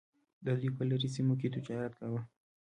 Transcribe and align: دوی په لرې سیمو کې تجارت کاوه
دوی 0.45 0.69
په 0.77 0.83
لرې 0.89 1.09
سیمو 1.15 1.35
کې 1.39 1.53
تجارت 1.55 1.93
کاوه 1.99 2.21